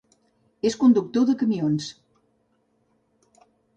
És 0.69 0.77
conductor 0.83 1.27
de 1.31 1.35
camions. 1.41 1.91